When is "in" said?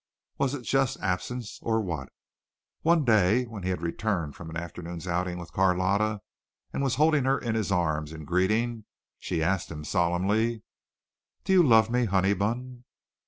7.37-7.53, 8.11-8.25